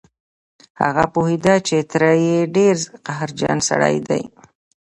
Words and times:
هغه 0.81 1.05
پوهېده 1.13 1.55
چې 1.67 1.77
تره 1.91 2.11
يې 2.25 2.39
ډېر 2.55 2.77
قهرجن 3.05 3.57
سړی 3.69 3.97
دی. 4.07 4.23